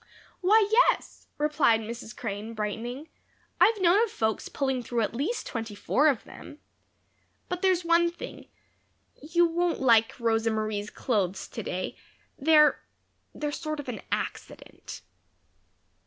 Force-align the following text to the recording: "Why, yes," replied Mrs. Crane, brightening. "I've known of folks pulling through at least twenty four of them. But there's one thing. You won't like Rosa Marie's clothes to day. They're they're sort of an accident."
"Why, 0.39 0.67
yes," 0.71 1.27
replied 1.37 1.81
Mrs. 1.81 2.17
Crane, 2.17 2.55
brightening. 2.55 3.09
"I've 3.59 3.79
known 3.79 4.01
of 4.03 4.09
folks 4.09 4.49
pulling 4.49 4.81
through 4.81 5.01
at 5.01 5.13
least 5.13 5.45
twenty 5.45 5.75
four 5.75 6.07
of 6.07 6.23
them. 6.23 6.57
But 7.49 7.61
there's 7.61 7.85
one 7.85 8.09
thing. 8.09 8.47
You 9.21 9.45
won't 9.45 9.79
like 9.79 10.19
Rosa 10.19 10.49
Marie's 10.49 10.89
clothes 10.89 11.47
to 11.49 11.61
day. 11.61 11.97
They're 12.35 12.81
they're 13.35 13.51
sort 13.51 13.79
of 13.79 13.89
an 13.89 14.01
accident." 14.11 15.01